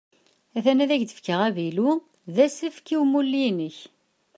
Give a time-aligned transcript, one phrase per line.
[0.57, 1.95] At-an ad k-d-fkeɣ avilu-a
[2.35, 3.77] d asefk i umulli-inek.